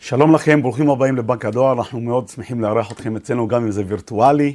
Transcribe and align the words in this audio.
שלום 0.00 0.34
לכם, 0.34 0.62
ברוכים 0.62 0.90
הבאים 0.90 1.16
לבנק 1.16 1.44
הדואר, 1.44 1.72
אנחנו 1.72 2.00
מאוד 2.00 2.28
שמחים 2.28 2.60
לארח 2.60 2.92
אתכם 2.92 3.16
אצלנו, 3.16 3.48
גם 3.48 3.62
אם 3.62 3.70
זה 3.70 3.82
וירטואלי. 3.86 4.54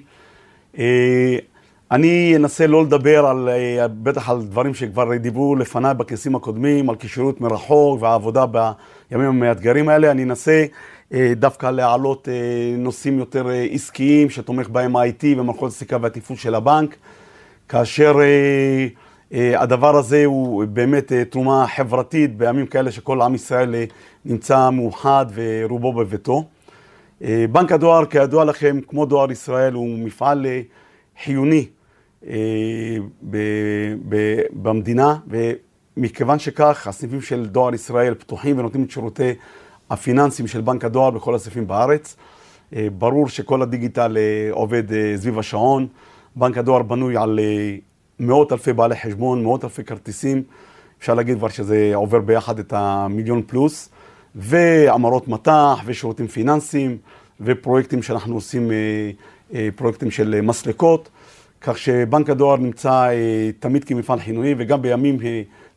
אני 1.91 2.33
אנסה 2.35 2.67
לא 2.67 2.83
לדבר 2.83 3.25
על, 3.25 3.49
בטח 4.03 4.29
על 4.29 4.41
דברים 4.41 4.73
שכבר 4.73 5.17
דיברו 5.17 5.55
לפניי 5.55 5.93
בכנסים 5.93 6.35
הקודמים, 6.35 6.89
על 6.89 6.95
קישוריות 6.95 7.41
מרחוק 7.41 8.01
והעבודה 8.01 8.45
בימים 8.45 9.27
המאתגרים 9.27 9.89
האלה. 9.89 10.11
אני 10.11 10.23
אנסה 10.23 10.65
דווקא 11.35 11.67
להעלות 11.71 12.27
נושאים 12.77 13.19
יותר 13.19 13.47
עסקיים, 13.71 14.29
שתומך 14.29 14.69
בהם 14.69 14.95
IT 14.95 15.23
ומערכות 15.37 15.71
הסליקה 15.71 15.97
והתפעול 16.01 16.37
של 16.37 16.55
הבנק, 16.55 16.95
כאשר 17.69 18.15
הדבר 19.33 19.95
הזה 19.95 20.25
הוא 20.25 20.65
באמת 20.65 21.11
תרומה 21.29 21.65
חברתית 21.75 22.37
בימים 22.37 22.65
כאלה 22.65 22.91
שכל 22.91 23.21
עם 23.21 23.35
ישראל 23.35 23.75
נמצא 24.25 24.69
מאוחד 24.69 25.25
ורובו 25.33 25.93
בביתו. 25.93 26.43
בנק 27.51 27.71
הדואר, 27.71 28.05
כידוע 28.05 28.45
לכם, 28.45 28.79
כמו 28.87 29.05
דואר 29.05 29.31
ישראל, 29.31 29.73
הוא 29.73 29.99
מפעל 29.99 30.45
חיוני 31.23 31.65
במדינה, 34.53 35.15
ומכיוון 35.97 36.39
שכך, 36.39 36.87
הסניפים 36.87 37.21
של 37.21 37.45
דואר 37.45 37.73
ישראל 37.73 38.13
פתוחים 38.13 38.59
ונותנים 38.59 38.83
את 38.83 38.91
שירותי 38.91 39.31
הפיננסים 39.89 40.47
של 40.47 40.61
בנק 40.61 40.85
הדואר 40.85 41.09
בכל 41.09 41.35
הסניפים 41.35 41.67
בארץ. 41.67 42.15
ברור 42.97 43.29
שכל 43.29 43.61
הדיגיטל 43.61 44.17
עובד 44.51 44.83
סביב 45.15 45.39
השעון. 45.39 45.87
בנק 46.35 46.57
הדואר 46.57 46.81
בנוי 46.81 47.17
על 47.17 47.39
מאות 48.19 48.51
אלפי 48.51 48.73
בעלי 48.73 48.95
חשבון, 48.95 49.43
מאות 49.43 49.63
אלפי 49.63 49.83
כרטיסים. 49.83 50.43
אפשר 50.99 51.13
להגיד 51.13 51.37
כבר 51.37 51.49
שזה 51.49 51.91
עובר 51.95 52.19
ביחד 52.19 52.59
את 52.59 52.73
המיליון 52.75 53.41
פלוס. 53.47 53.89
והמרות 54.35 55.27
מט"ח 55.27 55.81
ושירותים 55.85 56.27
פיננסיים 56.27 56.97
ופרויקטים 57.41 58.03
שאנחנו 58.03 58.35
עושים, 58.35 58.71
פרויקטים 59.75 60.11
של 60.11 60.41
מסלקות, 60.41 61.09
כך 61.61 61.77
שבנק 61.77 62.29
הדואר 62.29 62.57
נמצא 62.57 63.09
תמיד 63.59 63.83
כמפעל 63.83 64.19
חינוכי 64.19 64.55
וגם 64.57 64.81
בימים 64.81 65.17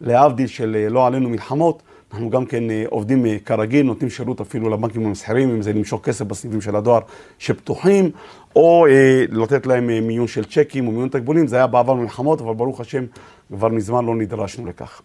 להבדיל 0.01 0.47
של 0.47 0.87
לא 0.91 1.07
עלינו 1.07 1.29
מלחמות, 1.29 1.83
אנחנו 2.17 2.31
גם 2.31 2.47
כן 2.47 2.65
עובדים 2.87 3.27
כרגיל, 3.45 3.87
נותנים 3.87 4.11
שירות 4.11 4.41
אפילו 4.41 4.71
לבנקים 4.71 5.07
המסחריים, 5.07 5.51
אם 5.51 5.63
זה 5.63 5.73
למשוך 5.73 6.05
כסף 6.05 6.25
בסניפים 6.25 6.61
של 6.61 6.77
הדואר 6.77 7.01
שפתוחים, 7.39 8.11
או 8.57 8.87
לתת 9.31 9.67
להם 9.67 9.87
מיון 9.87 10.27
של 10.27 10.45
צ'קים 10.45 10.87
או 10.87 10.93
מיון 10.93 11.09
תקבולים, 11.09 11.47
זה 11.47 11.57
היה 11.57 11.67
בעבר 11.67 11.95
מלחמות, 11.95 12.41
אבל 12.41 12.55
ברוך 12.55 12.81
השם 12.81 13.05
כבר 13.49 13.69
מזמן 13.69 14.05
לא 14.05 14.15
נדרשנו 14.15 14.67
לכך. 14.67 15.03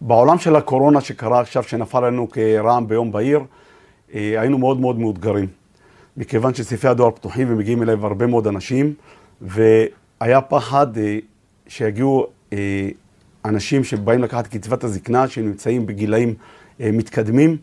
בעולם 0.00 0.38
של 0.38 0.56
הקורונה 0.56 1.00
שקרה 1.00 1.40
עכשיו, 1.40 1.62
שנפל 1.62 2.06
לנו 2.06 2.28
כרעם 2.30 2.88
ביום 2.88 3.12
בהיר, 3.12 3.40
היינו 4.12 4.58
מאוד 4.58 4.80
מאוד 4.80 4.98
מאותגרים. 4.98 5.46
מכיוון 6.16 6.54
שסניפי 6.54 6.88
הדואר 6.88 7.10
פתוחים 7.10 7.46
ומגיעים 7.50 7.82
אליהם 7.82 8.04
הרבה 8.04 8.26
מאוד 8.26 8.46
אנשים, 8.46 8.94
והיה 9.40 10.40
פחד 10.40 10.86
שיגיעו 11.68 12.26
אנשים 13.44 13.84
שבאים 13.84 14.22
לקחת 14.22 14.46
קצבת 14.46 14.84
הזקנה, 14.84 15.28
שנמצאים 15.28 15.86
בגילאים 15.86 16.34
מתקדמים, 16.80 17.56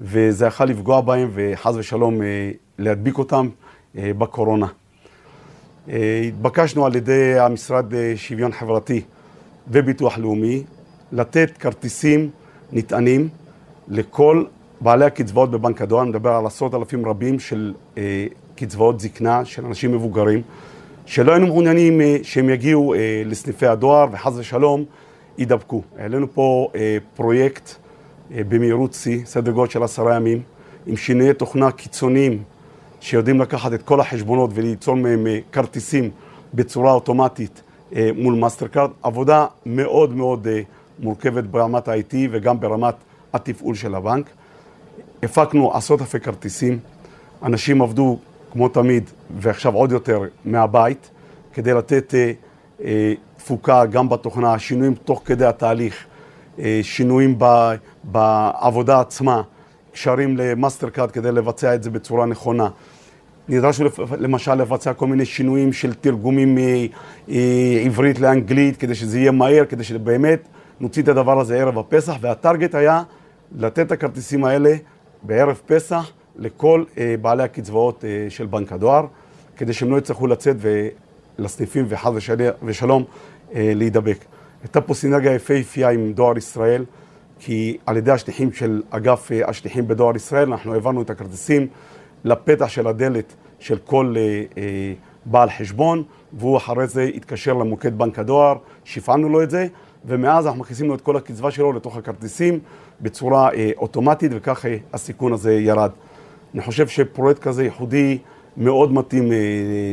וזה 0.00 0.46
יכול 0.46 0.66
לפגוע 0.66 1.00
בהם 1.00 1.30
וחס 1.34 1.74
ושלום 1.74 2.20
להדביק 2.78 3.18
אותם 3.18 3.48
בקורונה. 3.94 4.66
התבקשנו 6.28 6.86
על 6.86 6.96
ידי 6.96 7.38
המשרד 7.38 7.94
לשוויון 7.94 8.52
חברתי 8.52 9.02
וביטוח 9.68 10.18
לאומי, 10.18 10.62
לתת 11.12 11.58
כרטיסים 11.58 12.30
נטענים 12.72 13.28
לכל 13.88 14.44
בעלי 14.80 15.04
הקצבאות 15.04 15.50
בבנק 15.50 15.82
הדואר, 15.82 16.02
אני 16.02 16.10
מדבר 16.10 16.30
על 16.30 16.46
עשרות 16.46 16.74
אלפים 16.74 17.06
רבים 17.06 17.40
של 17.40 17.74
אה, 17.98 18.26
קצבאות 18.56 19.00
זקנה 19.00 19.44
של 19.44 19.66
אנשים 19.66 19.92
מבוגרים, 19.92 20.42
שלא 21.06 21.32
היינו 21.32 21.46
מעוניינים 21.46 22.00
אה, 22.00 22.16
שהם 22.22 22.50
יגיעו 22.50 22.94
אה, 22.94 23.22
לסניפי 23.26 23.66
הדואר 23.66 24.06
וחס 24.12 24.32
ושלום 24.36 24.84
יידבקו. 25.40 25.82
העלינו 25.98 26.26
פה 26.34 26.68
אה, 26.74 26.98
פרויקט 27.16 27.70
אה, 28.34 28.40
במהירות 28.48 28.94
שיא, 28.94 29.24
סדר 29.24 29.52
גודל 29.52 29.70
של 29.70 29.82
עשרה 29.82 30.16
ימים, 30.16 30.42
עם 30.86 30.96
שינויי 30.96 31.34
תוכנה 31.34 31.70
קיצוניים 31.70 32.42
שיודעים 33.00 33.40
לקחת 33.40 33.72
את 33.72 33.82
כל 33.82 34.00
החשבונות 34.00 34.50
וליצור 34.54 34.96
מהם 34.96 35.26
אה, 35.26 35.38
כרטיסים 35.52 36.10
בצורה 36.54 36.92
אוטומטית 36.92 37.62
אה, 37.96 38.10
מול 38.16 38.34
מאסטרקארד, 38.34 38.90
עבודה 39.02 39.46
מאוד 39.66 40.14
מאוד 40.16 40.46
אה, 40.46 40.60
מורכבת 40.98 41.44
ברמת 41.44 41.88
ה-IT 41.88 42.14
וגם 42.30 42.60
ברמת 42.60 42.94
התפעול 43.34 43.74
של 43.74 43.94
הבנק. 43.94 44.30
הפקנו 45.22 45.74
עשרות 45.74 46.00
אלפי 46.00 46.20
כרטיסים, 46.20 46.78
אנשים 47.42 47.82
עבדו 47.82 48.18
כמו 48.52 48.68
תמיד 48.68 49.10
ועכשיו 49.38 49.74
עוד 49.74 49.92
יותר 49.92 50.22
מהבית 50.44 51.10
כדי 51.52 51.74
לתת 51.74 52.14
אה, 52.14 52.32
תפוקה 53.36 53.86
גם 53.86 54.08
בתוכנה, 54.08 54.58
שינויים 54.58 54.94
תוך 54.94 55.22
כדי 55.24 55.44
התהליך, 55.44 56.06
אה, 56.58 56.80
שינויים 56.82 57.38
בעבודה 58.04 59.00
עצמה, 59.00 59.42
קשרים 59.92 60.36
למאסטרקארד 60.36 61.10
כדי 61.10 61.32
לבצע 61.32 61.74
את 61.74 61.82
זה 61.82 61.90
בצורה 61.90 62.26
נכונה. 62.26 62.68
נדרשנו 63.48 63.88
למשל 64.18 64.54
לבצע 64.54 64.92
כל 64.92 65.06
מיני 65.06 65.24
שינויים 65.24 65.72
של 65.72 65.94
תרגומים 65.94 66.58
מעברית 67.28 68.20
לאנגלית 68.20 68.76
כדי 68.76 68.94
שזה 68.94 69.18
יהיה 69.18 69.30
מהר, 69.30 69.64
כדי 69.64 69.84
שבאמת 69.84 70.48
נוציא 70.80 71.02
את 71.02 71.08
הדבר 71.08 71.40
הזה 71.40 71.60
ערב 71.60 71.78
הפסח, 71.78 72.16
והטרגט 72.20 72.74
היה 72.74 73.02
לתת 73.58 73.86
את 73.86 73.92
הכרטיסים 73.92 74.44
האלה 74.44 74.74
בערב 75.22 75.60
פסח 75.66 76.10
לכל 76.36 76.84
אה, 76.98 77.14
בעלי 77.20 77.42
הקצבאות 77.42 78.04
אה, 78.04 78.26
של 78.28 78.46
בנק 78.46 78.72
הדואר, 78.72 79.06
כדי 79.56 79.72
שהם 79.72 79.90
לא 79.90 79.98
יצטרכו 79.98 80.26
לצאת 80.26 80.56
לסניפים 81.40 81.84
וחס 81.88 82.12
ושלום 82.62 83.04
אה, 83.54 83.72
להידבק. 83.74 84.18
הייתה 84.62 84.80
פה 84.80 84.94
סינרגיה 84.94 85.34
יפהפייה 85.34 85.90
עם 85.90 86.12
דואר 86.12 86.38
ישראל, 86.38 86.84
כי 87.38 87.76
על 87.86 87.96
ידי 87.96 88.10
השליחים 88.10 88.52
של 88.52 88.82
אגף 88.90 89.30
השליחים 89.46 89.88
בדואר 89.88 90.16
ישראל, 90.16 90.48
אנחנו 90.48 90.74
העברנו 90.74 91.02
את 91.02 91.10
הכרטיסים 91.10 91.66
לפתח 92.24 92.68
של 92.68 92.86
הדלת 92.86 93.34
של 93.58 93.78
כל 93.78 94.14
בעל 95.24 95.50
חשבון, 95.50 96.02
והוא 96.32 96.56
אחרי 96.56 96.86
זה 96.86 97.02
התקשר 97.02 97.52
למוקד 97.52 97.98
בנק 97.98 98.18
הדואר, 98.18 98.56
שפעלנו 98.84 99.28
לו 99.28 99.42
את 99.42 99.50
זה. 99.50 99.66
ומאז 100.04 100.46
אנחנו 100.46 100.60
מכניסים 100.60 100.88
לו 100.88 100.94
את 100.94 101.00
כל 101.00 101.16
הקצבה 101.16 101.50
שלו 101.50 101.72
לתוך 101.72 101.96
הכרטיסים 101.96 102.58
בצורה 103.00 103.54
אה, 103.54 103.70
אוטומטית, 103.76 104.32
וכך 104.34 104.66
אה, 104.66 104.76
הסיכון 104.92 105.32
הזה 105.32 105.54
ירד. 105.54 105.90
אני 106.54 106.62
חושב 106.62 106.88
שפרויקט 106.88 107.42
כזה 107.42 107.64
ייחודי 107.64 108.18
מאוד 108.56 108.92
מתאים 108.92 109.32
אה, 109.32 109.38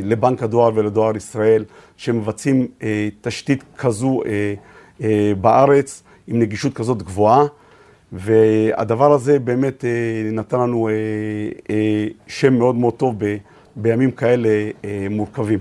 לבנק 0.03 0.43
הדואר 0.43 0.71
ולדואר 0.75 1.17
ישראל, 1.17 1.65
שמבצעים 1.97 2.67
אה, 2.83 3.09
תשתית 3.21 3.63
כזו 3.77 4.21
אה, 4.25 4.53
אה, 5.01 5.33
בארץ, 5.41 6.03
עם 6.27 6.39
נגישות 6.39 6.73
כזאת 6.73 7.03
גבוהה, 7.03 7.45
והדבר 8.11 9.11
הזה 9.11 9.39
באמת 9.39 9.85
אה, 9.85 9.89
נתן 10.31 10.59
לנו 10.59 10.87
אה, 10.87 10.93
אה, 11.69 12.07
שם 12.27 12.53
מאוד 12.53 12.75
מאוד 12.75 12.93
טוב 12.93 13.15
ב, 13.17 13.37
בימים 13.75 14.11
כאלה 14.11 14.49
אה, 14.85 15.07
מורכבים. 15.09 15.59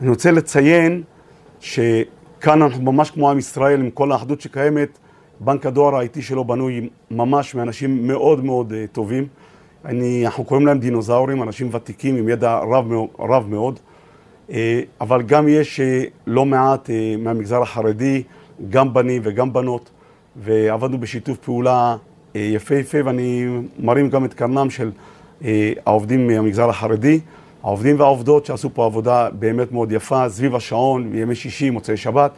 אני 0.00 0.08
רוצה 0.08 0.30
לציין 0.30 1.02
ש... 1.60 1.80
כאן 2.40 2.62
אנחנו 2.62 2.82
ממש 2.82 3.10
כמו 3.10 3.30
עם 3.30 3.38
ישראל, 3.38 3.80
עם 3.80 3.90
כל 3.90 4.12
האחדות 4.12 4.40
שקיימת, 4.40 4.98
בנק 5.40 5.66
הדואר 5.66 5.96
האיטי 5.96 6.22
שלו 6.22 6.44
בנוי 6.44 6.88
ממש 7.10 7.54
מאנשים 7.54 8.06
מאוד 8.06 8.44
מאוד 8.44 8.72
uh, 8.72 8.74
טובים. 8.92 9.26
אני, 9.84 10.26
אנחנו 10.26 10.44
קוראים 10.44 10.66
להם 10.66 10.78
דינוזאורים, 10.78 11.42
אנשים 11.42 11.68
ותיקים 11.72 12.16
עם 12.16 12.28
ידע 12.28 12.58
רב, 12.58 12.92
רב 13.18 13.46
מאוד, 13.48 13.78
uh, 14.48 14.52
אבל 15.00 15.22
גם 15.22 15.48
יש 15.48 15.80
uh, 15.80 16.10
לא 16.26 16.44
מעט 16.44 16.86
uh, 16.86 16.92
מהמגזר 17.18 17.62
החרדי, 17.62 18.22
גם 18.70 18.94
בנים 18.94 19.22
וגם 19.24 19.52
בנות, 19.52 19.90
ועבדנו 20.36 20.98
בשיתוף 20.98 21.38
פעולה 21.38 21.96
יפהפה, 22.34 22.98
ואני 23.04 23.46
מרים 23.78 24.10
גם 24.10 24.24
את 24.24 24.34
קרנם 24.34 24.70
של 24.70 24.90
העובדים 25.86 26.26
מהמגזר 26.26 26.68
החרדי. 26.68 27.20
העובדים 27.62 28.00
והעובדות 28.00 28.46
שעשו 28.46 28.70
פה 28.74 28.84
עבודה 28.84 29.28
באמת 29.30 29.72
מאוד 29.72 29.92
יפה, 29.92 30.28
סביב 30.28 30.54
השעון, 30.54 31.14
ימי 31.14 31.34
שישי, 31.34 31.70
מוצאי 31.70 31.96
שבת. 31.96 32.30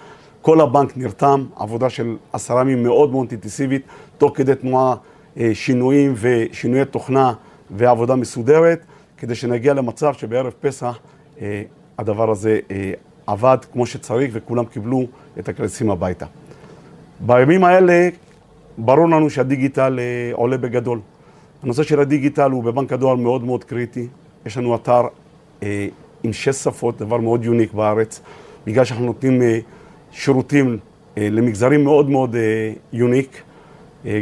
כל 0.42 0.60
הבנק 0.60 0.96
נרתם, 0.96 1.44
עבודה 1.56 1.90
של 1.90 2.16
עשרה 2.32 2.60
ימים 2.60 2.82
מאוד 2.82 3.10
מאוד 3.10 3.26
אינטנסיבית, 3.30 3.82
תוך 4.18 4.32
כדי 4.34 4.54
תנועה 4.54 4.94
שינויים 5.54 6.14
ושינויי 6.16 6.84
תוכנה 6.84 7.32
ועבודה 7.70 8.16
מסודרת, 8.16 8.84
כדי 9.18 9.34
שנגיע 9.34 9.74
למצב 9.74 10.14
שבערב 10.14 10.52
פסח 10.60 10.98
הדבר 11.98 12.30
הזה 12.30 12.58
עבד 13.26 13.58
כמו 13.72 13.86
שצריך 13.86 14.30
וכולם 14.32 14.64
קיבלו 14.64 15.06
את 15.38 15.48
הכרטיסים 15.48 15.90
הביתה. 15.90 16.26
בימים 17.20 17.64
האלה 17.64 18.08
ברור 18.78 19.08
לנו 19.08 19.30
שהדיגיטל 19.30 19.98
עולה 20.32 20.56
בגדול. 20.56 21.00
הנושא 21.62 21.82
של 21.82 22.00
הדיגיטל 22.00 22.50
הוא 22.50 22.64
בבנק 22.64 22.92
הדואר 22.92 23.14
מאוד 23.14 23.44
מאוד 23.44 23.64
קריטי. 23.64 24.06
יש 24.46 24.56
לנו 24.56 24.74
אתר 24.74 25.02
אה, 25.62 25.88
עם 26.22 26.32
שש 26.32 26.56
שפות, 26.56 26.98
דבר 26.98 27.16
מאוד 27.16 27.44
יוניק 27.44 27.72
בארץ, 27.72 28.20
בגלל 28.66 28.84
שאנחנו 28.84 29.06
נותנים 29.06 29.42
אה, 29.42 29.58
שירותים 30.12 30.78
אה, 31.18 31.28
למגזרים 31.30 31.84
מאוד 31.84 32.10
מאוד 32.10 32.36
אה, 32.36 32.72
יוניק. 32.92 33.42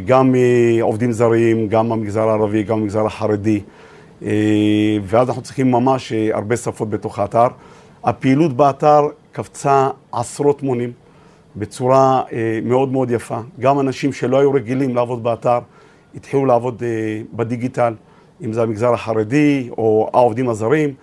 גם 0.06 0.34
עובדים 0.81 1.12
זרים, 1.12 1.69
גם 1.69 1.88
במגזר 1.88 2.28
הערבי, 2.28 2.62
גם 2.62 2.81
במגזר 2.81 3.06
החרדי, 3.06 3.60
ואז 5.02 5.28
אנחנו 5.28 5.42
צריכים 5.42 5.70
ממש 5.70 6.12
הרבה 6.12 6.56
שפות 6.56 6.90
בתוך 6.90 7.19
האתר. 7.19 7.46
הפעילות 8.04 8.52
באתר 8.52 9.00
קפצה 9.32 9.88
עשרות 10.12 10.62
מונים 10.62 10.92
בצורה 11.56 12.22
מאוד 12.64 12.92
מאוד 12.92 13.10
יפה. 13.10 13.38
גם 13.60 13.81
אנשים 13.81 14.12
שלא 14.12 14.38
היו 14.38 14.52
רגילים 14.52 14.94
לעבוד 14.94 15.22
באתר, 15.22 15.58
התחילו 16.14 16.46
לעבוד 16.46 16.82
בדיגיטל, 17.32 17.94
אם 18.44 18.52
זה 18.52 18.62
המגזר 18.62 18.92
החרדי 18.92 19.69
או 19.78 20.10
העובדים 20.12 20.48
הזרים. 20.48 20.94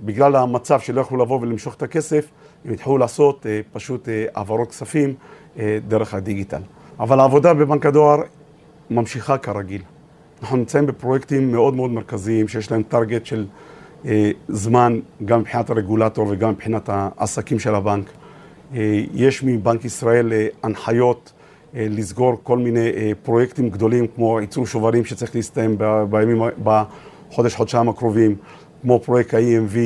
בגלל 0.00 0.36
המצב 0.36 0.80
שלא 0.80 1.00
יכלו 1.00 1.18
לבוא 1.18 1.40
ולמשוך 1.40 1.74
את 1.74 1.82
הכסף, 1.82 2.30
הם 2.64 2.72
התחילו 2.72 2.98
לעשות 2.98 3.46
אה, 3.46 3.60
פשוט 3.72 4.08
אה, 4.08 4.24
העברות 4.34 4.70
כספים 4.70 5.14
אה, 5.58 5.78
דרך 5.88 6.14
הדיגיטל. 6.14 6.60
אבל 7.00 7.20
העבודה 7.20 7.54
בבנק 7.54 7.86
הדואר 7.86 8.20
ממשיכה 8.90 9.38
כרגיל. 9.38 9.82
אנחנו 10.42 10.56
נמצאים 10.56 10.86
בפרויקטים 10.86 11.52
מאוד 11.52 11.74
מאוד 11.74 11.90
מרכזיים, 11.90 12.48
שיש 12.48 12.70
להם 12.70 12.82
טרגט 12.82 13.26
של 13.26 13.46
זמן, 14.48 15.00
גם 15.24 15.40
מבחינת 15.40 15.70
הרגולטור 15.70 16.26
וגם 16.30 16.50
מבחינת 16.50 16.88
העסקים 16.92 17.58
של 17.58 17.74
הבנק. 17.74 18.10
יש 19.14 19.42
מבנק 19.42 19.84
ישראל 19.84 20.32
הנחיות 20.62 21.32
לסגור 21.74 22.40
כל 22.42 22.58
מיני 22.58 23.14
פרויקטים 23.22 23.70
גדולים, 23.70 24.06
כמו 24.06 24.40
ייצור 24.40 24.66
שוברים 24.66 25.04
שצריך 25.04 25.34
להסתיים 25.36 25.78
בימים, 26.10 26.42
בחודש, 26.62 27.54
חודשיים 27.54 27.88
הקרובים. 27.88 28.36
כמו 28.82 29.00
פרויקט 29.00 29.34
ה-EMV, 29.34 29.76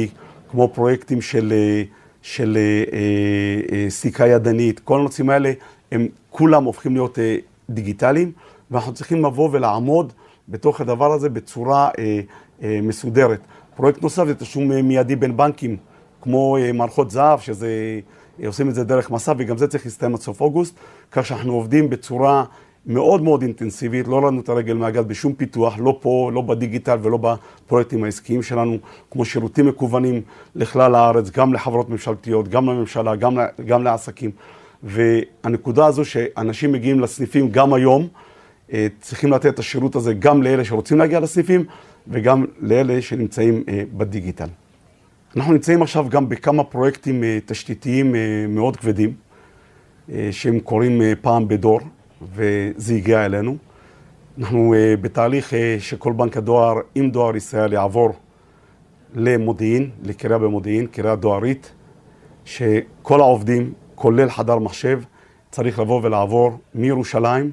כמו 0.50 0.68
פרויקטים 0.68 1.20
של, 1.20 1.52
אה, 1.56 1.82
של 2.22 2.58
אה, 2.60 2.84
אה, 3.72 3.90
סיכה 3.90 4.28
ידנית, 4.28 4.78
כל 4.78 5.00
הנושאים 5.00 5.30
האלה 5.30 5.52
הם 5.92 6.08
כולם 6.30 6.64
הופכים 6.64 6.92
להיות 6.94 7.18
דיגיטליים, 7.70 8.32
ואנחנו 8.70 8.92
צריכים 8.92 9.24
לבוא 9.24 9.48
ולעמוד 9.52 10.12
בתוך 10.48 10.80
הדבר 10.80 11.12
הזה 11.12 11.28
בצורה 11.28 11.88
מסודרת. 12.62 13.40
פרויקט 13.76 14.02
נוסף 14.02 14.26
זה 14.26 14.34
תשלום 14.34 14.68
מיידי 14.68 15.16
בין 15.16 15.36
בנקים, 15.36 15.76
כמו 16.22 16.56
מערכות 16.74 17.10
זהב, 17.10 17.40
שזה, 17.40 18.00
עושים 18.46 18.68
את 18.68 18.74
זה 18.74 18.84
דרך 18.84 19.10
מסע, 19.10 19.32
וגם 19.38 19.58
זה 19.58 19.68
צריך 19.68 19.84
להסתיים 19.84 20.14
עד 20.14 20.20
סוף 20.20 20.40
אוגוסט, 20.40 20.74
כך 21.12 21.26
שאנחנו 21.26 21.52
עובדים 21.52 21.90
בצורה 21.90 22.44
מאוד 22.86 23.22
מאוד 23.22 23.42
אינטנסיבית, 23.42 24.08
לא 24.08 24.22
לנו 24.22 24.40
את 24.40 24.48
הרגל 24.48 24.74
מהגז 24.74 25.04
בשום 25.04 25.32
פיתוח, 25.32 25.74
לא 25.78 25.98
פה, 26.00 26.30
לא 26.34 26.40
בדיגיטל 26.40 26.98
ולא 27.02 27.18
בפרויקטים 27.66 28.04
העסקיים 28.04 28.42
שלנו, 28.42 28.76
כמו 29.10 29.24
שירותים 29.24 29.66
מקוונים 29.66 30.22
לכלל 30.54 30.94
הארץ, 30.94 31.30
גם 31.30 31.54
לחברות 31.54 31.90
ממשלתיות, 31.90 32.48
גם 32.48 32.66
לממשלה, 32.66 33.16
גם, 33.16 33.38
גם 33.66 33.82
לעסקים. 33.82 34.30
והנקודה 34.82 35.86
הזו 35.86 36.04
שאנשים 36.04 36.72
מגיעים 36.72 37.00
לסניפים 37.00 37.50
גם 37.50 37.74
היום, 37.74 38.08
אה, 38.72 38.86
צריכים 39.00 39.32
לתת 39.32 39.46
את 39.46 39.58
השירות 39.58 39.96
הזה 39.96 40.14
גם 40.14 40.42
לאלה 40.42 40.64
שרוצים 40.64 40.98
להגיע 40.98 41.20
לסניפים 41.20 41.64
וגם 42.08 42.44
לאלה 42.60 43.02
שנמצאים 43.02 43.64
אה, 43.68 43.82
בדיגיטל. 43.92 44.48
אנחנו 45.36 45.52
נמצאים 45.52 45.82
עכשיו 45.82 46.06
גם 46.08 46.28
בכמה 46.28 46.64
פרויקטים 46.64 47.24
אה, 47.24 47.38
תשתיתיים 47.46 48.14
מאוד 48.48 48.76
כבדים, 48.76 49.14
שהם 50.30 50.60
קורים 50.60 51.00
פעם 51.20 51.48
בדור. 51.48 51.80
וזה 52.34 52.94
הגיע 52.94 53.24
אלינו. 53.24 53.56
אנחנו 54.38 54.74
בתהליך 55.00 55.52
שכל 55.78 56.12
בנק 56.12 56.36
הדואר 56.36 56.74
עם 56.94 57.10
דואר 57.10 57.36
ישראל 57.36 57.72
יעבור 57.72 58.12
למודיעין, 59.14 59.90
לקריאה 60.02 60.38
במודיעין, 60.38 60.86
קריאה 60.86 61.16
דוארית, 61.16 61.72
שכל 62.44 63.20
העובדים, 63.20 63.72
כולל 64.00 64.30
חדר 64.30 64.58
מחשב, 64.58 65.00
צריך 65.50 65.78
לבוא 65.78 66.00
ולעבור 66.02 66.58
מירושלים 66.74 67.50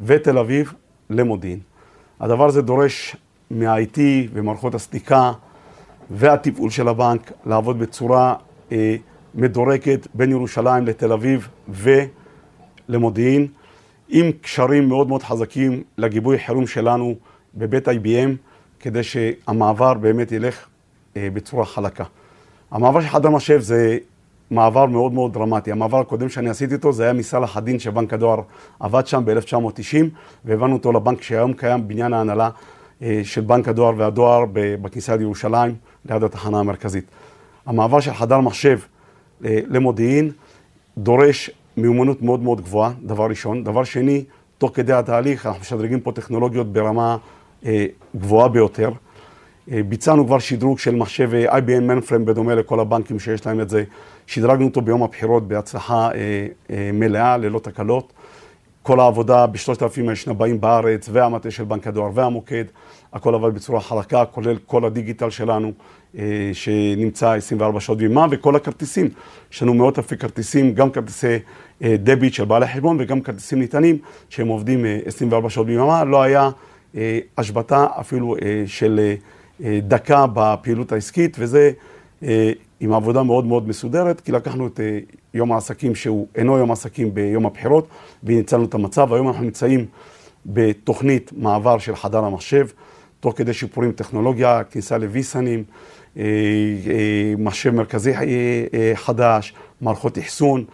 ותל 0.00 0.38
אביב 0.38 0.72
למודיעין. 1.10 1.58
הדבר 2.20 2.46
הזה 2.46 2.62
דורש 2.62 3.16
מה-IT 3.50 3.98
ומערכות 4.32 4.74
הסליקה 4.74 5.32
והתפעול 6.10 6.70
של 6.70 6.88
הבנק 6.88 7.32
לעבוד 7.46 7.78
בצורה 7.78 8.34
אה, 8.72 8.96
מדורגת 9.34 10.06
בין 10.14 10.30
ירושלים 10.30 10.86
לתל 10.86 11.12
אביב 11.12 11.48
ולמודיעין. 12.88 13.46
עם 14.08 14.32
קשרים 14.40 14.88
מאוד 14.88 15.08
מאוד 15.08 15.22
חזקים 15.22 15.82
לגיבוי 15.98 16.38
חירום 16.38 16.66
שלנו 16.66 17.14
בבית 17.54 17.88
IBM, 17.88 18.30
כדי 18.80 19.02
שהמעבר 19.02 19.94
באמת 19.94 20.32
ילך 20.32 20.66
אה, 21.16 21.28
בצורה 21.32 21.64
חלקה. 21.64 22.04
המעבר 22.70 23.00
של 23.00 23.08
חדר 23.08 23.30
מחשב 23.30 23.60
זה 23.60 23.98
מעבר 24.54 24.86
מאוד 24.86 25.12
מאוד 25.12 25.32
דרמטי. 25.32 25.72
המעבר 25.72 26.00
הקודם 26.00 26.28
שאני 26.28 26.50
עשיתי 26.50 26.74
אותו 26.74 26.92
זה 26.92 27.04
היה 27.04 27.12
מסלאח 27.12 27.56
א-דין 27.56 27.78
שבנק 27.78 28.12
הדואר 28.12 28.40
עבד 28.80 29.06
שם 29.06 29.22
ב-1990, 29.24 30.04
והבאנו 30.44 30.72
אותו 30.72 30.92
לבנק 30.92 31.22
שהיום 31.22 31.52
קיים 31.52 31.88
בניין 31.88 32.12
ההנהלה 32.12 32.50
אה, 33.02 33.20
של 33.24 33.40
בנק 33.40 33.68
הדואר 33.68 33.92
והדואר 33.96 34.44
בכניסה 34.54 35.16
לירושלים, 35.16 35.74
ליד 36.08 36.22
התחנה 36.22 36.60
המרכזית. 36.60 37.04
המעבר 37.66 38.00
של 38.00 38.14
חדר 38.14 38.40
מחשב 38.40 38.78
אה, 39.44 39.60
למודיעין 39.68 40.30
דורש 40.98 41.50
מיומנות 41.76 42.22
מאוד 42.22 42.42
מאוד 42.42 42.60
גבוהה, 42.60 42.92
דבר 43.02 43.26
ראשון. 43.26 43.64
דבר 43.64 43.84
שני, 43.84 44.24
תוך 44.58 44.70
כדי 44.74 44.92
התהליך 44.92 45.46
אנחנו 45.46 45.60
משדרגים 45.60 46.00
פה 46.00 46.12
טכנולוגיות 46.12 46.72
ברמה 46.72 47.16
אה, 47.64 47.86
גבוהה 48.16 48.48
ביותר. 48.48 48.90
אה, 49.72 49.82
ביצענו 49.82 50.26
כבר 50.26 50.38
שדרוג 50.38 50.78
של 50.78 50.94
מחשב 50.94 51.30
IBM 51.48 51.80
מנפרם 51.80 52.24
בדומה 52.24 52.54
לכל 52.54 52.80
הבנקים 52.80 53.18
שיש 53.18 53.46
להם 53.46 53.60
את 53.60 53.70
זה. 53.70 53.84
שדרגנו 54.26 54.64
אותו 54.64 54.80
ביום 54.80 55.02
הבחירות 55.02 55.48
בהצלחה 55.48 56.08
אה, 56.14 56.46
אה, 56.70 56.90
מלאה, 56.92 57.36
ללא 57.36 57.58
תקלות. 57.58 58.12
כל 58.82 59.00
העבודה 59.00 59.46
בשלושת 59.46 59.82
אלפים 59.82 60.08
השנבאים 60.08 60.60
בארץ 60.60 61.08
והמטה 61.12 61.50
של 61.50 61.64
בנק 61.64 61.86
הדואר 61.86 62.10
והמוקד, 62.14 62.64
הכל 63.12 63.34
עבד 63.34 63.54
בצורה 63.54 63.80
חלקה, 63.80 64.24
כולל 64.24 64.56
כל 64.66 64.84
הדיגיטל 64.84 65.30
שלנו. 65.30 65.72
שנמצא 66.52 67.34
24 67.34 67.80
שעות 67.80 67.98
בימה, 67.98 68.26
וכל 68.30 68.56
הכרטיסים, 68.56 69.08
יש 69.52 69.62
לנו 69.62 69.74
מאות 69.74 69.98
אלפי 69.98 70.16
כרטיסים, 70.16 70.74
גם 70.74 70.90
כרטיסי 70.90 71.38
דביט 71.82 72.32
של 72.34 72.44
בעלי 72.44 72.66
חשבון 72.66 72.96
וגם 73.00 73.20
כרטיסים 73.20 73.58
ניתנים, 73.58 73.98
שהם 74.28 74.48
עובדים 74.48 74.84
24 75.06 75.44
אה, 75.44 75.50
שעות 75.50 75.66
ביממה, 75.66 76.04
לא 76.04 76.22
היה 76.22 76.50
השבתה 77.38 77.86
אפילו 78.00 78.36
של 78.66 79.14
דקה 79.60 80.26
בפעילות 80.34 80.92
העסקית, 80.92 81.36
וזה 81.40 81.70
עם 82.80 82.92
עבודה 82.92 83.22
מאוד 83.22 83.44
מאוד 83.44 83.68
מסודרת, 83.68 84.20
כי 84.20 84.32
לקחנו 84.32 84.66
את 84.66 84.80
יום 85.34 85.52
העסקים 85.52 85.94
שהוא 85.94 86.26
אינו 86.34 86.58
יום 86.58 86.70
העסקים 86.70 87.14
ביום 87.14 87.46
הבחירות, 87.46 87.88
וניצלנו 88.24 88.64
את 88.64 88.74
המצב. 88.74 89.12
היום 89.12 89.28
אנחנו 89.28 89.42
נמצאים 89.44 89.86
בתוכנית 90.46 91.30
מעבר 91.36 91.78
של 91.78 91.96
חדר 91.96 92.24
המחשב, 92.24 92.66
תוך 93.20 93.34
כדי 93.36 93.52
שיפורים 93.52 93.92
טכנולוגיה, 93.92 94.64
כניסה 94.64 94.98
לוויסנים, 94.98 95.64
אה, 96.16 96.22
אה, 96.22 97.34
מחשב 97.38 97.70
מרכזי 97.70 98.12
אה, 98.14 98.92
חדש, 98.94 99.54
מערכות 99.80 100.18
אחסון, 100.18 100.64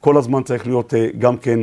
כל 0.00 0.16
הזמן 0.16 0.42
צריך 0.42 0.66
להיות 0.66 0.94
גם 1.18 1.36
כן 1.36 1.60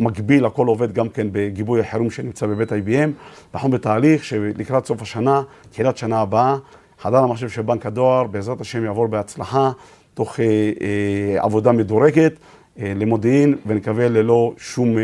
מקביל, 0.00 0.44
הכל 0.44 0.66
עובד 0.66 0.92
גם 0.92 1.08
כן 1.08 1.26
בגיבוי 1.32 1.80
החירום 1.80 2.10
שנמצא 2.10 2.46
בבית 2.46 2.72
IBM. 2.72 3.10
אנחנו 3.54 3.70
בתהליך 3.70 4.24
שלקראת 4.24 4.86
סוף 4.86 5.02
השנה, 5.02 5.42
תחילת 5.70 5.96
שנה 5.96 6.20
הבאה, 6.20 6.56
חדר 6.98 7.18
המחשב 7.18 7.48
של 7.48 7.62
בנק 7.62 7.86
הדואר, 7.86 8.24
בעזרת 8.24 8.60
השם 8.60 8.84
יעבור 8.84 9.06
בהצלחה, 9.06 9.70
תוך 10.14 10.40
עבודה 11.38 11.72
מדורגת 11.72 12.32
למודיעין, 12.76 13.56
ונקווה 13.66 14.08
ללא 14.08 14.52
שום 14.58 14.96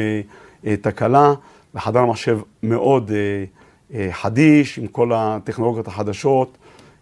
תקלה. 0.80 1.34
וחדר 1.74 1.98
המחשב 1.98 2.38
מאוד 2.62 3.10
חדיש, 4.10 4.78
עם 4.78 4.86
כל 4.86 5.10
הטכנולוגיות 5.14 5.88
החדשות. 5.88 6.58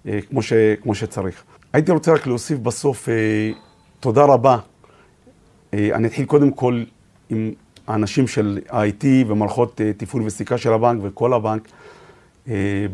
אה, 0.09 0.19
כמו, 0.31 0.43
ש, 0.43 0.53
כמו 0.83 0.95
שצריך. 0.95 1.45
הייתי 1.73 1.93
רוצה 1.93 2.13
רק 2.13 2.27
להוסיף 2.27 2.59
בסוף 2.59 3.09
אה, 3.09 3.15
תודה 4.01 4.25
רבה. 4.25 4.59
אה, 5.75 5.89
אני 5.95 6.09
אתחיל 6.09 6.25
קודם 6.25 6.51
כל 6.51 6.85
עם 7.31 7.53
האנשים 7.87 8.27
של 8.27 8.59
ה-IT 8.71 9.05
ומערכות 9.27 9.81
תפעול 9.97 10.23
וסיכה 10.27 10.59
של 10.59 10.73
הבנק 10.73 11.01
וכל 11.03 11.33
הבנק, 11.33 11.69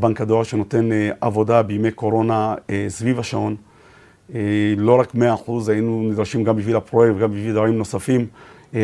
בנק 0.00 0.20
הדואר 0.20 0.42
שנותן 0.42 0.88
עבודה 1.20 1.62
בימי 1.62 1.90
קורונה 1.90 2.54
סביב 2.88 3.18
השעון. 3.18 3.56
לא 4.76 5.00
רק 5.00 5.14
100%, 5.14 5.18
היינו 5.68 6.08
נדרשים 6.10 6.44
גם 6.44 6.56
בשביל 6.56 6.76
הפרויקט 6.76 7.16
וגם 7.16 7.30
בשביל 7.30 7.52
דברים 7.52 7.78
נוספים, 7.78 8.26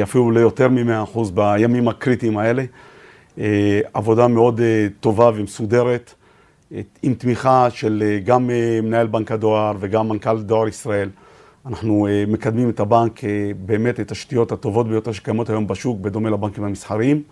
אפילו 0.03 0.31
ליותר 0.31 0.69
מ-100% 0.69 1.19
בימים 1.35 1.89
הקריטיים 1.89 2.39
האלה. 2.39 2.65
עבודה 3.95 4.29
מאוד 4.29 4.61
טובה 5.01 5.31
ומסודרת. 5.35 6.15
עם 7.03 7.15
תמיכה 7.15 7.69
של 7.71 8.03
אה, 8.07 8.19
גם 8.19 8.51
אה, 8.51 8.81
מנהל 8.83 9.07
בנק 9.07 9.33
הדואר 9.33 9.73
וגם 9.81 10.09
מנכ"ל 10.09 10.43
דואר 10.43 10.69
ישראל. 10.69 11.09
אנחנו 11.67 12.07
אה, 12.07 12.25
מקדמים 12.29 12.71
את 12.71 12.81
הבנק 12.81 13.21
באמת 13.67 14.01
את 14.01 14.11
התשתיות 14.11 14.53
הטובות 14.53 14.89
ביותר 14.89 15.13
שקיימות 15.13 15.51
היום 15.51 15.67
בשוק, 15.67 16.01
בדומה 16.01 16.31
לבנקים 16.31 16.65
המסחריים. 16.65 17.23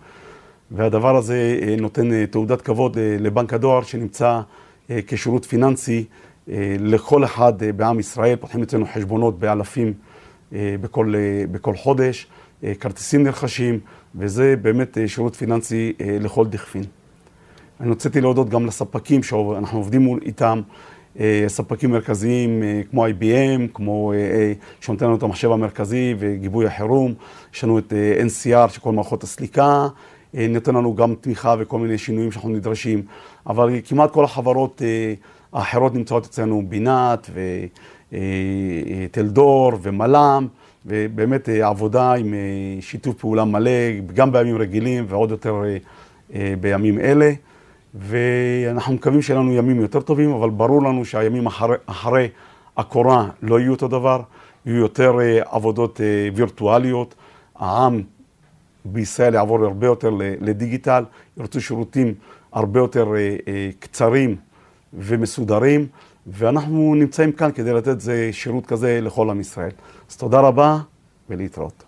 והדבר 0.71 1.15
הזה 1.15 1.59
נותן 1.77 2.25
תעודת 2.25 2.61
כבוד 2.61 2.97
לבנק 3.19 3.53
הדואר 3.53 3.83
שנמצא 3.83 4.41
כשירות 4.89 5.45
פיננסי 5.45 6.05
לכל 6.79 7.23
אחד 7.23 7.53
בעם 7.75 7.99
ישראל. 7.99 8.35
פותחים 8.35 8.63
אצלנו 8.63 8.85
חשבונות 8.93 9.39
באלפים 9.39 9.93
בכל, 10.51 11.13
בכל 11.51 11.75
חודש, 11.75 12.27
כרטיסים 12.79 13.23
נרכשים, 13.23 13.79
וזה 14.15 14.55
באמת 14.61 14.97
שירות 15.07 15.35
פיננסי 15.35 15.93
לכל 15.99 16.47
דכפין. 16.47 16.83
אני 17.79 17.91
רציתי 17.91 18.21
להודות 18.21 18.49
גם 18.49 18.65
לספקים 18.65 19.23
שאנחנו 19.23 19.77
עובדים 19.77 20.19
איתם, 20.21 20.61
ספקים 21.47 21.91
מרכזיים 21.91 22.63
כמו 22.91 23.07
IBM, 23.07 23.61
כמו 23.73 24.13
שנותן 24.81 25.05
לנו 25.05 25.15
את 25.15 25.23
המחשב 25.23 25.51
המרכזי 25.51 26.15
וגיבוי 26.19 26.65
החירום, 26.65 27.13
יש 27.53 27.63
לנו 27.63 27.79
את 27.79 27.93
NCR 28.25 28.69
שכל 28.69 28.91
מערכות 28.91 29.23
הסליקה, 29.23 29.87
נותן 30.33 30.75
לנו 30.75 30.95
גם 30.95 31.15
תמיכה 31.21 31.55
וכל 31.59 31.79
מיני 31.79 31.97
שינויים 31.97 32.31
שאנחנו 32.31 32.49
נדרשים, 32.49 33.01
אבל 33.47 33.69
כמעט 33.85 34.11
כל 34.11 34.23
החברות 34.23 34.81
האחרות 35.53 35.95
נמצאות 35.95 36.25
אצלנו, 36.25 36.63
בינת 36.69 37.29
וטלדור 38.11 39.71
ומלאם, 39.81 40.47
ובאמת 40.85 41.49
עבודה 41.49 42.13
עם 42.13 42.33
שיתוף 42.79 43.15
פעולה 43.15 43.45
מלא, 43.45 43.71
גם 44.13 44.31
בימים 44.31 44.57
רגילים 44.57 45.05
ועוד 45.07 45.31
יותר 45.31 45.63
בימים 46.59 46.99
אלה. 46.99 47.31
ואנחנו 47.95 48.93
מקווים 48.93 49.21
שיהיה 49.21 49.39
לנו 49.39 49.53
ימים 49.53 49.79
יותר 49.79 50.01
טובים, 50.01 50.31
אבל 50.31 50.49
ברור 50.49 50.83
לנו 50.83 51.05
שהימים 51.05 51.45
אחרי, 51.45 51.75
אחרי 51.85 52.27
הקורה 52.77 53.29
לא 53.41 53.59
יהיו 53.59 53.71
אותו 53.71 53.87
דבר, 53.87 54.21
יהיו 54.65 54.77
יותר 54.77 55.17
עבודות 55.45 56.01
וירטואליות. 56.35 57.15
העם 57.55 58.01
בישראל 58.85 59.33
יעבור 59.33 59.65
הרבה 59.65 59.87
יותר 59.87 60.09
לדיגיטל, 60.41 61.03
ירצו 61.37 61.61
שירותים 61.61 62.13
הרבה 62.51 62.79
יותר 62.79 63.13
קצרים 63.79 64.35
ומסודרים, 64.93 65.87
ואנחנו 66.27 66.95
נמצאים 66.95 67.31
כאן 67.31 67.51
כדי 67.51 67.73
לתת 67.73 67.97
שירות 68.31 68.65
כזה 68.65 68.99
לכל 69.01 69.29
עם 69.29 69.39
ישראל. 69.39 69.71
אז 70.09 70.17
תודה 70.17 70.39
רבה 70.39 70.77
ולהתראות. 71.29 71.83